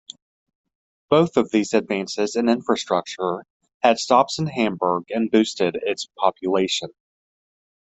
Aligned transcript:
Both 1.11 1.37
of 1.37 1.51
these 1.51 1.73
advances 1.75 2.35
in 2.35 2.49
infrastructure 2.49 3.45
had 3.83 3.99
stops 3.99 4.39
in 4.39 4.47
Hamburg 4.47 5.11
and 5.11 5.29
boosted 5.29 5.75
its 5.79 6.07
population. 6.17 6.89